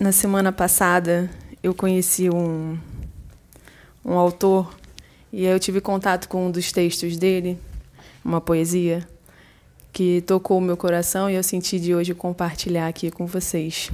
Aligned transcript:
Na 0.00 0.12
semana 0.12 0.52
passada, 0.52 1.28
eu 1.60 1.74
conheci 1.74 2.30
um, 2.30 2.78
um 4.04 4.12
autor 4.12 4.72
e 5.32 5.44
eu 5.44 5.58
tive 5.58 5.80
contato 5.80 6.28
com 6.28 6.46
um 6.46 6.52
dos 6.52 6.70
textos 6.70 7.16
dele, 7.16 7.58
uma 8.24 8.40
poesia, 8.40 9.04
que 9.92 10.20
tocou 10.20 10.58
o 10.58 10.60
meu 10.60 10.76
coração 10.76 11.28
e 11.28 11.34
eu 11.34 11.42
senti 11.42 11.80
de 11.80 11.96
hoje 11.96 12.14
compartilhar 12.14 12.86
aqui 12.86 13.10
com 13.10 13.26
vocês. 13.26 13.90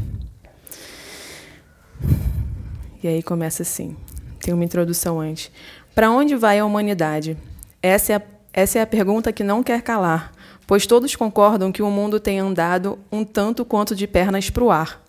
E 3.02 3.08
aí 3.08 3.22
começa 3.22 3.62
assim. 3.62 3.96
Tem 4.40 4.52
uma 4.52 4.64
introdução 4.64 5.18
antes. 5.18 5.50
Para 5.94 6.10
onde 6.10 6.36
vai 6.36 6.58
a 6.58 6.66
humanidade? 6.66 7.34
Essa 7.80 8.12
é 8.12 8.16
a, 8.16 8.22
essa 8.52 8.78
é 8.78 8.82
a 8.82 8.86
pergunta 8.86 9.32
que 9.32 9.42
não 9.42 9.62
quer 9.62 9.80
calar, 9.80 10.32
pois 10.66 10.86
todos 10.86 11.16
concordam 11.16 11.72
que 11.72 11.82
o 11.82 11.90
mundo 11.90 12.20
tem 12.20 12.40
andado 12.40 12.98
um 13.10 13.24
tanto 13.24 13.64
quanto 13.64 13.96
de 13.96 14.06
pernas 14.06 14.50
para 14.50 14.64
o 14.64 14.70
ar. 14.70 15.03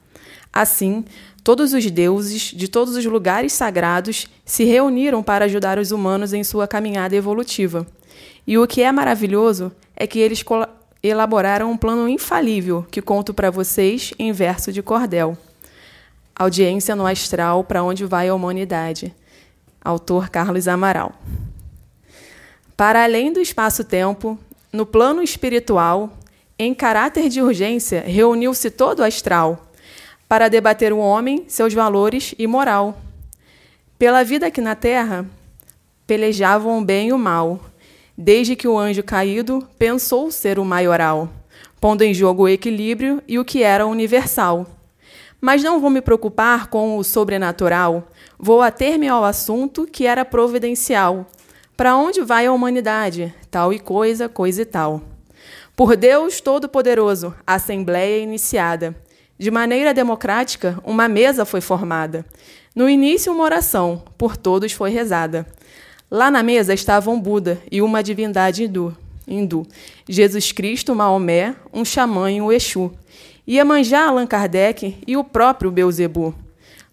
Assim, 0.55 1.03
todos 1.43 1.73
os 1.73 1.91
deuses 1.91 2.43
de 2.43 2.69
todos 2.69 2.95
os 2.95 3.03
lugares 3.03 3.51
sagrados 3.51 4.25
se 4.45 4.63
reuniram 4.63 5.21
para 5.21 5.43
ajudar 5.43 5.77
os 5.77 5.91
humanos 5.91 6.31
em 6.31 6.45
sua 6.45 6.65
caminhada 6.65 7.13
evolutiva. 7.13 7.85
E 8.47 8.57
o 8.57 8.65
que 8.65 8.81
é 8.81 8.89
maravilhoso 8.89 9.69
é 9.97 10.07
que 10.07 10.17
eles 10.17 10.45
elaboraram 11.03 11.69
um 11.69 11.75
plano 11.75 12.07
infalível 12.07 12.87
que 12.89 13.01
conto 13.01 13.33
para 13.33 13.51
vocês 13.51 14.13
em 14.17 14.31
verso 14.31 14.71
de 14.71 14.81
cordel. 14.81 15.37
Audiência 16.33 16.95
no 16.95 17.05
astral 17.05 17.65
para 17.65 17.83
onde 17.83 18.05
vai 18.05 18.29
a 18.29 18.33
humanidade. 18.33 19.13
Autor 19.83 20.29
Carlos 20.29 20.69
Amaral. 20.69 21.11
Para 22.77 23.03
além 23.03 23.33
do 23.33 23.41
espaço-tempo, 23.41 24.39
no 24.71 24.85
plano 24.85 25.21
espiritual, 25.21 26.17
em 26.57 26.73
caráter 26.73 27.27
de 27.27 27.41
urgência, 27.41 28.05
reuniu-se 28.07 28.71
todo 28.71 28.99
o 28.99 29.03
astral 29.03 29.65
para 30.27 30.49
debater 30.49 30.91
o 30.91 30.97
homem, 30.97 31.45
seus 31.47 31.73
valores 31.73 32.33
e 32.37 32.47
moral. 32.47 32.97
Pela 33.97 34.23
vida 34.23 34.47
aqui 34.47 34.59
na 34.59 34.75
terra, 34.75 35.25
pelejavam 36.05 36.79
o 36.79 36.85
bem 36.85 37.09
e 37.09 37.13
o 37.13 37.17
mal, 37.17 37.59
desde 38.17 38.55
que 38.55 38.67
o 38.67 38.77
anjo 38.77 39.03
caído 39.03 39.67
pensou 39.77 40.31
ser 40.31 40.59
o 40.59 40.65
maioral, 40.65 41.29
pondo 41.79 42.03
em 42.03 42.13
jogo 42.13 42.43
o 42.43 42.49
equilíbrio 42.49 43.21
e 43.27 43.37
o 43.37 43.45
que 43.45 43.63
era 43.63 43.85
universal. 43.85 44.67
Mas 45.39 45.63
não 45.63 45.79
vou 45.79 45.89
me 45.89 46.01
preocupar 46.01 46.67
com 46.67 46.97
o 46.97 47.03
sobrenatural, 47.03 48.07
vou 48.37 48.61
ater-me 48.61 49.07
ao 49.07 49.23
assunto 49.23 49.85
que 49.85 50.05
era 50.05 50.25
providencial. 50.25 51.27
Para 51.77 51.95
onde 51.95 52.21
vai 52.21 52.45
a 52.45 52.53
humanidade? 52.53 53.33
Tal 53.51 53.73
e 53.73 53.79
coisa, 53.79 54.29
coisa 54.29 54.61
e 54.61 54.65
tal. 54.65 55.01
Por 55.75 55.97
Deus 55.97 56.39
Todo-Poderoso, 56.39 57.35
assembleia 57.45 58.23
iniciada. 58.23 58.95
De 59.37 59.51
maneira 59.51 59.93
democrática, 59.93 60.79
uma 60.81 61.09
mesa 61.09 61.43
foi 61.43 61.59
formada. 61.59 62.25
No 62.73 62.89
início, 62.89 63.33
uma 63.33 63.43
oração, 63.43 64.01
por 64.17 64.37
todos 64.37 64.71
foi 64.71 64.91
rezada. 64.91 65.45
Lá 66.09 66.31
na 66.31 66.41
mesa 66.41 66.73
estavam 66.73 67.19
Buda 67.19 67.61
e 67.69 67.81
uma 67.81 68.01
divindade 68.01 68.63
hindu, 68.63 68.95
hindu 69.27 69.67
Jesus 70.07 70.53
Cristo, 70.53 70.95
Maomé, 70.95 71.53
um 71.73 71.83
xamã 71.83 72.31
e 72.31 72.41
um 72.41 72.49
Exu. 72.49 72.93
Iemanjá, 73.45 74.07
Allan 74.07 74.25
Kardec 74.25 74.97
e 75.05 75.17
o 75.17 75.23
próprio 75.23 75.69
Beuzebu. 75.69 76.33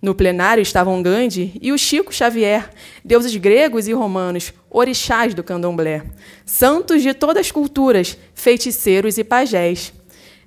No 0.01 0.13
plenário 0.13 0.63
estavam 0.63 1.01
Gandhi 1.01 1.57
e 1.63 1.71
o 1.71 1.79
Chico 1.79 2.13
Xavier, 2.13 2.69
deuses 3.05 3.37
gregos 3.37 3.87
e 3.87 3.93
romanos, 3.93 4.53
orixás 4.69 5.33
do 5.33 5.45
candomblé, 5.45 6.03
santos 6.45 7.03
de 7.03 7.15
todas 7.15 7.47
as 7.47 7.53
culturas, 7.53 8.19
feiticeiros 8.35 9.17
e 9.17 9.23
pajés 9.23 9.93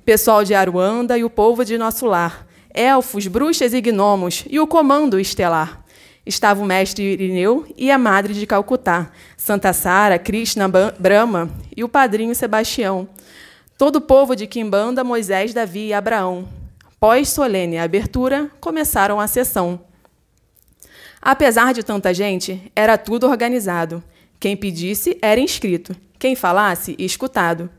pessoal 0.06 0.44
de 0.44 0.54
Aruanda 0.54 1.18
e 1.18 1.24
o 1.24 1.30
povo 1.32 1.66
de 1.66 1.80
nosso 1.80 2.06
lar, 2.06 2.46
elfos, 2.72 3.26
bruxas 3.26 3.74
e 3.74 3.82
gnomos 3.82 4.46
e 4.48 4.60
o 4.60 4.68
comando 4.68 5.20
estelar. 5.20 5.84
Estava 6.24 6.62
o 6.62 6.66
mestre 6.66 7.04
Irineu 7.04 7.66
e 7.76 7.90
a 7.90 7.98
madre 7.98 8.34
de 8.34 8.46
Calcutá, 8.46 9.12
Santa 9.36 9.74
Sara, 9.74 10.20
Krishna, 10.20 10.68
Brahma 11.00 11.50
e 11.76 11.84
o 11.84 11.90
padrinho 11.90 12.36
Sebastião. 12.36 13.08
Todo 13.78 13.98
o 13.98 14.02
povo 14.02 14.36
de 14.36 14.46
Quimbanda, 14.46 15.04
Moisés, 15.04 15.54
Davi 15.54 15.88
e 15.88 15.94
Abraão. 15.94 16.48
Pós-solene 17.00 17.78
abertura, 17.78 18.50
começaram 18.60 19.20
a 19.20 19.28
sessão. 19.28 19.80
Apesar 21.20 21.74
de 21.74 21.84
tanta 21.84 22.14
gente, 22.14 22.72
era 22.76 22.98
tudo 22.98 23.28
organizado. 23.28 24.04
Quem 24.40 24.56
pedisse 24.56 25.18
era 25.22 25.40
inscrito, 25.40 25.96
quem 26.20 26.36
falasse, 26.36 26.96
escutado. 27.00 27.70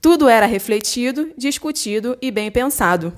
Tudo 0.00 0.28
era 0.28 0.46
refletido, 0.46 1.30
discutido 1.36 2.16
e 2.22 2.30
bem 2.30 2.50
pensado. 2.50 3.12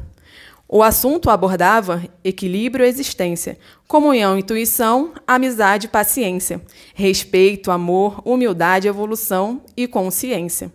O 0.67 0.83
assunto 0.83 1.29
abordava 1.29 2.03
equilíbrio 2.25 2.87
e 2.87 2.89
existência, 2.89 3.59
comunhão, 3.87 4.39
intuição, 4.39 5.13
amizade, 5.27 5.89
paciência, 5.89 6.61
respeito, 6.95 7.71
amor, 7.71 8.23
humildade, 8.25 8.89
evolução 8.89 9.63
e 9.77 9.87
consciência. 9.87 10.73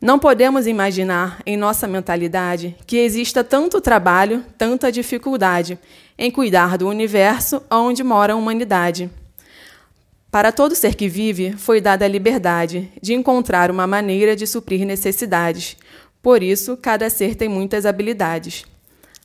Não 0.00 0.18
podemos 0.18 0.66
imaginar 0.66 1.42
em 1.44 1.56
nossa 1.56 1.86
mentalidade 1.86 2.76
que 2.86 2.98
exista 2.98 3.42
tanto 3.42 3.80
trabalho, 3.80 4.44
tanta 4.56 4.92
dificuldade 4.92 5.78
em 6.16 6.30
cuidar 6.30 6.78
do 6.78 6.86
universo 6.88 7.62
onde 7.70 8.04
mora 8.04 8.34
a 8.34 8.36
humanidade. 8.36 9.10
Para 10.30 10.52
todo 10.52 10.76
ser 10.76 10.94
que 10.94 11.08
vive, 11.08 11.54
foi 11.56 11.80
dada 11.80 12.04
a 12.04 12.08
liberdade 12.08 12.88
de 13.02 13.12
encontrar 13.14 13.68
uma 13.68 13.84
maneira 13.84 14.36
de 14.36 14.46
suprir 14.46 14.86
necessidades. 14.86 15.76
Por 16.22 16.40
isso, 16.40 16.76
cada 16.76 17.10
ser 17.10 17.34
tem 17.34 17.48
muitas 17.48 17.84
habilidades. 17.84 18.64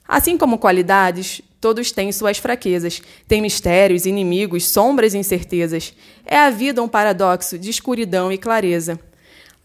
Assim 0.08 0.36
como 0.36 0.58
qualidades, 0.58 1.42
todos 1.62 1.92
têm 1.92 2.12
suas 2.12 2.40
fraquezas, 2.40 3.04
têm 3.28 3.40
mistérios, 3.40 4.08
inimigos, 4.08 4.68
sombras 4.68 5.14
e 5.14 5.20
incertezas. 5.20 5.94
É 6.26 6.38
a 6.38 6.50
vida 6.50 6.82
um 6.82 6.88
paradoxo 6.88 7.60
de 7.60 7.70
escuridão 7.70 8.32
e 8.32 8.38
clareza. 8.38 9.00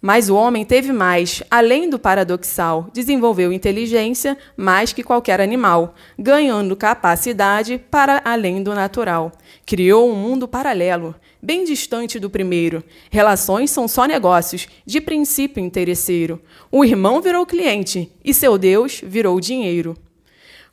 Mas 0.03 0.31
o 0.31 0.35
homem 0.35 0.65
teve 0.65 0.93
mais, 0.93 1.43
além 1.51 1.91
do 1.91 1.99
paradoxal, 1.99 2.89
desenvolveu 2.91 3.53
inteligência 3.53 4.37
mais 4.57 4.95
que 4.95 5.03
qualquer 5.03 5.43
animal, 5.43 5.95
ganhando 6.19 6.75
capacidade 6.75 7.79
para 7.91 8.23
além 8.25 8.63
do 8.63 8.75
natural. 8.75 9.31
Criou 9.67 10.11
um 10.11 10.15
mundo 10.15 10.49
paralelo, 10.49 11.15
bem 11.43 11.65
distante 11.65 12.19
do 12.19 12.31
primeiro. 12.31 12.83
Relações 13.11 13.71
são 13.71 13.87
só 13.87 14.07
negócios, 14.07 14.67
de 14.87 15.03
princípio 15.03 15.63
interesseiro. 15.63 16.41
O 16.73 16.83
irmão 16.83 17.21
virou 17.21 17.45
cliente 17.45 18.11
e 18.25 18.33
seu 18.33 18.57
Deus 18.57 19.03
virou 19.05 19.39
dinheiro. 19.39 19.95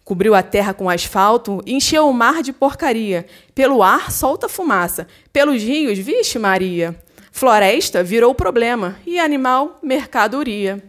Cobriu 0.06 0.34
a 0.36 0.42
terra 0.42 0.74
com 0.74 0.90
asfalto, 0.90 1.62
encheu 1.66 2.08
o 2.08 2.14
mar 2.14 2.42
de 2.42 2.54
porcaria. 2.54 3.26
Pelo 3.54 3.84
ar 3.84 4.10
solta 4.10 4.48
fumaça, 4.48 5.06
pelos 5.34 5.62
rios, 5.62 6.00
vixe 6.00 6.40
Maria. 6.40 6.98
Floresta 7.38 8.04
virou 8.04 8.34
problema 8.34 8.98
e 9.06 9.20
animal, 9.20 9.78
mercadoria. 9.84 10.84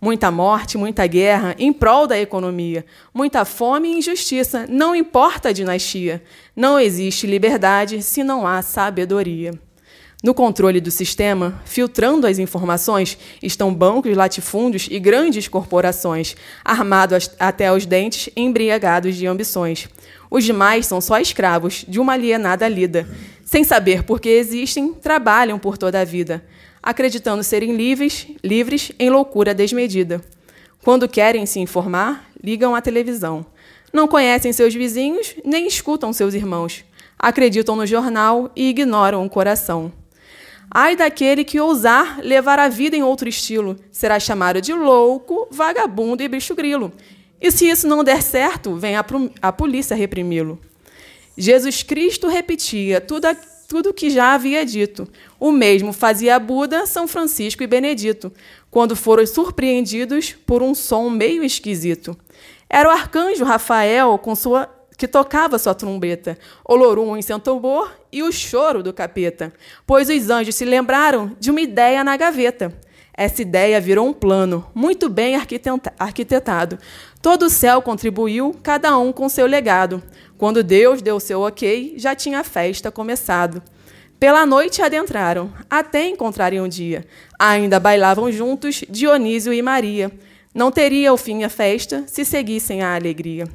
Muita 0.00 0.32
morte, 0.32 0.76
muita 0.76 1.06
guerra 1.06 1.54
em 1.60 1.72
prol 1.72 2.08
da 2.08 2.18
economia. 2.18 2.84
Muita 3.14 3.44
fome 3.44 3.86
e 3.86 3.98
injustiça, 3.98 4.66
não 4.68 4.96
importa 4.96 5.50
a 5.50 5.52
dinastia. 5.52 6.24
Não 6.56 6.76
existe 6.76 7.24
liberdade 7.24 8.02
se 8.02 8.24
não 8.24 8.44
há 8.44 8.62
sabedoria. 8.62 9.52
No 10.24 10.34
controle 10.34 10.80
do 10.80 10.90
sistema, 10.90 11.62
filtrando 11.64 12.26
as 12.26 12.40
informações, 12.40 13.16
estão 13.40 13.72
bancos, 13.72 14.16
latifúndios 14.16 14.88
e 14.90 14.98
grandes 14.98 15.46
corporações, 15.46 16.34
armados 16.64 17.30
até 17.38 17.72
os 17.72 17.86
dentes, 17.86 18.28
embriagados 18.34 19.14
de 19.14 19.24
ambições. 19.24 19.88
Os 20.28 20.42
demais 20.42 20.86
são 20.86 21.00
só 21.00 21.20
escravos 21.20 21.84
de 21.86 22.00
uma 22.00 22.14
alienada 22.14 22.66
lida. 22.66 23.08
Sem 23.46 23.64
saber 23.64 24.02
por 24.02 24.20
que 24.20 24.28
existem, 24.28 24.92
trabalham 24.92 25.58
por 25.58 25.78
toda 25.78 25.98
a 25.98 26.04
vida 26.04 26.44
acreditando 26.86 27.42
serem 27.42 27.74
livres, 27.74 28.28
livres 28.44 28.92
em 28.96 29.10
loucura 29.10 29.52
desmedida. 29.52 30.22
Quando 30.84 31.08
querem 31.08 31.44
se 31.44 31.58
informar, 31.58 32.30
ligam 32.40 32.76
à 32.76 32.80
televisão. 32.80 33.44
Não 33.92 34.06
conhecem 34.06 34.52
seus 34.52 34.72
vizinhos, 34.72 35.34
nem 35.44 35.66
escutam 35.66 36.12
seus 36.12 36.32
irmãos. 36.32 36.84
Acreditam 37.18 37.74
no 37.74 37.84
jornal 37.84 38.52
e 38.54 38.68
ignoram 38.68 39.26
o 39.26 39.28
coração. 39.28 39.92
Ai 40.70 40.94
daquele 40.94 41.42
que 41.42 41.58
ousar 41.58 42.20
levar 42.22 42.60
a 42.60 42.68
vida 42.68 42.94
em 42.94 43.02
outro 43.02 43.28
estilo, 43.28 43.76
será 43.90 44.20
chamado 44.20 44.60
de 44.60 44.72
louco, 44.72 45.48
vagabundo 45.50 46.22
e 46.22 46.28
bicho 46.28 46.54
grilo. 46.54 46.92
E 47.40 47.50
se 47.50 47.68
isso 47.68 47.88
não 47.88 48.04
der 48.04 48.22
certo, 48.22 48.76
vem 48.76 48.94
a, 48.94 49.04
a 49.42 49.50
polícia 49.50 49.96
reprimi-lo. 49.96 50.60
Jesus 51.36 51.82
Cristo 51.82 52.28
repetia 52.28 53.00
tudo 53.00 53.26
tudo 53.68 53.92
que 53.92 54.10
já 54.10 54.34
havia 54.34 54.64
dito. 54.64 55.08
O 55.38 55.50
mesmo 55.50 55.92
fazia 55.92 56.38
Buda, 56.38 56.86
São 56.86 57.08
Francisco 57.08 57.62
e 57.62 57.66
Benedito, 57.66 58.32
quando 58.70 58.94
foram 58.94 59.26
surpreendidos 59.26 60.32
por 60.46 60.62
um 60.62 60.74
som 60.74 61.10
meio 61.10 61.42
esquisito. 61.42 62.16
Era 62.70 62.88
o 62.88 62.92
arcanjo 62.92 63.44
Rafael 63.44 64.16
com 64.18 64.34
sua 64.34 64.72
que 64.96 65.06
tocava 65.06 65.58
sua 65.58 65.74
trombeta, 65.74 66.38
Olorum 66.64 67.18
em 67.18 67.22
seu 67.22 67.38
tambor 67.38 67.92
e 68.10 68.22
o 68.22 68.32
choro 68.32 68.82
do 68.82 68.94
capeta, 68.94 69.52
pois 69.86 70.08
os 70.08 70.30
anjos 70.30 70.54
se 70.54 70.64
lembraram 70.64 71.36
de 71.38 71.50
uma 71.50 71.60
ideia 71.60 72.02
na 72.02 72.16
gaveta. 72.16 72.72
Essa 73.16 73.40
ideia 73.40 73.80
virou 73.80 74.06
um 74.06 74.12
plano, 74.12 74.66
muito 74.74 75.08
bem 75.08 75.36
arquitetado. 75.98 76.78
Todo 77.22 77.46
o 77.46 77.50
céu 77.50 77.80
contribuiu, 77.80 78.54
cada 78.62 78.98
um 78.98 79.10
com 79.10 79.26
seu 79.28 79.46
legado. 79.46 80.02
Quando 80.36 80.62
Deus 80.62 81.00
deu 81.00 81.18
seu 81.18 81.40
ok, 81.40 81.94
já 81.96 82.14
tinha 82.14 82.40
a 82.40 82.44
festa 82.44 82.90
começado. 82.90 83.62
Pela 84.20 84.44
noite 84.44 84.82
adentraram, 84.82 85.50
até 85.68 86.08
encontrarem 86.08 86.60
um 86.60 86.68
dia. 86.68 87.06
Ainda 87.38 87.80
bailavam 87.80 88.30
juntos 88.30 88.84
Dionísio 88.88 89.52
e 89.52 89.62
Maria. 89.62 90.12
Não 90.54 90.70
teria 90.70 91.12
o 91.12 91.16
fim 91.16 91.42
a 91.44 91.48
festa 91.48 92.04
se 92.06 92.24
seguissem 92.24 92.82
a 92.82 92.94
alegria. 92.94 93.46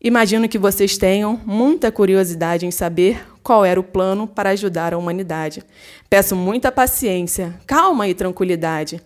Imagino 0.00 0.48
que 0.48 0.58
vocês 0.58 0.98
tenham 0.98 1.40
muita 1.44 1.90
curiosidade 1.90 2.66
em 2.66 2.70
saber 2.70 3.26
qual 3.42 3.64
era 3.64 3.80
o 3.80 3.84
plano 3.84 4.26
para 4.26 4.50
ajudar 4.50 4.92
a 4.92 4.98
humanidade. 4.98 5.62
Peço 6.10 6.36
muita 6.36 6.70
paciência, 6.70 7.54
calma 7.66 8.06
e 8.06 8.14
tranquilidade. 8.14 9.00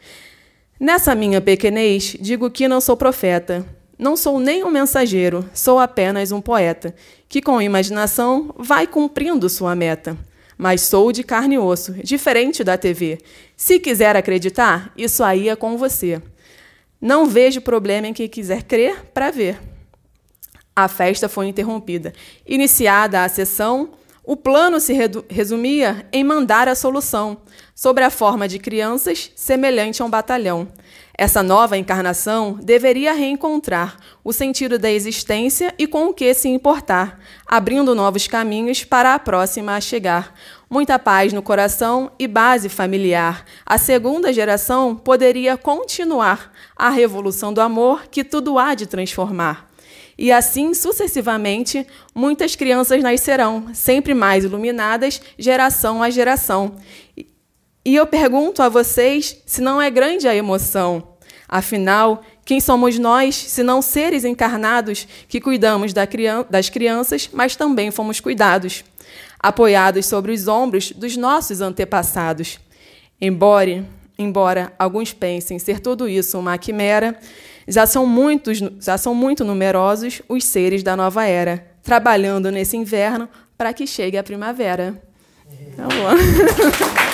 Nessa 0.78 1.14
minha 1.14 1.40
pequenez, 1.40 2.16
digo 2.20 2.50
que 2.50 2.66
não 2.66 2.80
sou 2.80 2.96
profeta, 2.96 3.64
não 3.98 4.16
sou 4.16 4.40
nem 4.40 4.64
um 4.64 4.70
mensageiro, 4.70 5.48
sou 5.52 5.78
apenas 5.78 6.32
um 6.32 6.40
poeta, 6.40 6.94
que 7.28 7.42
com 7.42 7.60
imaginação 7.60 8.52
vai 8.58 8.86
cumprindo 8.86 9.48
sua 9.48 9.76
meta. 9.76 10.16
Mas 10.56 10.80
sou 10.80 11.12
de 11.12 11.22
carne 11.22 11.54
e 11.54 11.58
osso, 11.58 11.92
diferente 12.02 12.64
da 12.64 12.76
TV. 12.76 13.18
Se 13.56 13.78
quiser 13.78 14.16
acreditar, 14.16 14.92
isso 14.96 15.22
aí 15.22 15.48
é 15.48 15.56
com 15.56 15.76
você. 15.76 16.20
Não 17.00 17.26
vejo 17.26 17.60
problema 17.60 18.08
em 18.08 18.12
quem 18.12 18.28
quiser 18.28 18.62
crer 18.62 19.04
para 19.14 19.30
ver. 19.30 19.69
A 20.74 20.88
festa 20.88 21.28
foi 21.28 21.46
interrompida. 21.46 22.12
Iniciada 22.46 23.24
a 23.24 23.28
sessão, 23.28 23.90
o 24.22 24.36
plano 24.36 24.78
se 24.78 24.94
resumia 25.28 26.06
em 26.12 26.22
mandar 26.22 26.68
a 26.68 26.74
solução, 26.74 27.38
sobre 27.74 28.04
a 28.04 28.10
forma 28.10 28.46
de 28.46 28.58
crianças, 28.58 29.32
semelhante 29.34 30.02
a 30.02 30.04
um 30.04 30.10
batalhão. 30.10 30.68
Essa 31.16 31.42
nova 31.42 31.76
encarnação 31.76 32.58
deveria 32.62 33.12
reencontrar 33.12 33.96
o 34.22 34.32
sentido 34.32 34.78
da 34.78 34.90
existência 34.90 35.74
e 35.78 35.86
com 35.86 36.06
o 36.06 36.14
que 36.14 36.32
se 36.34 36.48
importar, 36.48 37.18
abrindo 37.46 37.94
novos 37.94 38.26
caminhos 38.26 38.84
para 38.84 39.14
a 39.14 39.18
próxima 39.18 39.74
a 39.74 39.80
chegar. 39.80 40.34
Muita 40.68 40.98
paz 40.98 41.32
no 41.32 41.42
coração 41.42 42.12
e 42.18 42.28
base 42.28 42.68
familiar. 42.68 43.44
A 43.66 43.78
segunda 43.78 44.32
geração 44.32 44.94
poderia 44.94 45.56
continuar 45.56 46.52
a 46.76 46.90
revolução 46.90 47.52
do 47.52 47.60
amor 47.60 48.06
que 48.10 48.22
tudo 48.22 48.58
há 48.58 48.74
de 48.74 48.86
transformar. 48.86 49.69
E 50.20 50.30
assim 50.30 50.74
sucessivamente, 50.74 51.86
muitas 52.14 52.54
crianças 52.54 53.02
nascerão, 53.02 53.70
sempre 53.72 54.12
mais 54.12 54.44
iluminadas, 54.44 55.18
geração 55.38 56.02
a 56.02 56.10
geração. 56.10 56.76
E 57.16 57.94
eu 57.94 58.06
pergunto 58.06 58.62
a 58.62 58.68
vocês 58.68 59.40
se 59.46 59.62
não 59.62 59.80
é 59.80 59.88
grande 59.88 60.28
a 60.28 60.36
emoção. 60.36 61.14
Afinal, 61.48 62.22
quem 62.44 62.60
somos 62.60 62.98
nós, 62.98 63.34
se 63.34 63.62
não 63.62 63.80
seres 63.80 64.26
encarnados 64.26 65.08
que 65.26 65.40
cuidamos 65.40 65.94
das 65.94 66.68
crianças, 66.68 67.30
mas 67.32 67.56
também 67.56 67.90
fomos 67.90 68.20
cuidados, 68.20 68.84
apoiados 69.38 70.04
sobre 70.04 70.32
os 70.32 70.46
ombros 70.46 70.92
dos 70.92 71.16
nossos 71.16 71.62
antepassados? 71.62 72.60
Embora, 73.18 73.86
embora 74.18 74.70
alguns 74.78 75.14
pensem 75.14 75.58
ser 75.58 75.80
tudo 75.80 76.06
isso 76.06 76.38
uma 76.38 76.58
quimera, 76.58 77.18
já 77.70 77.86
são, 77.86 78.04
muitos, 78.04 78.58
já 78.80 78.98
são 78.98 79.14
muito 79.14 79.44
numerosos 79.44 80.20
os 80.28 80.44
seres 80.44 80.82
da 80.82 80.96
nova 80.96 81.24
era, 81.24 81.64
trabalhando 81.82 82.50
nesse 82.50 82.76
inverno 82.76 83.28
para 83.56 83.72
que 83.72 83.86
chegue 83.86 84.18
a 84.18 84.22
primavera. 84.22 85.00
Tá 85.76 85.84
bom. 85.84 86.10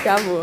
Acabou. 0.00 0.40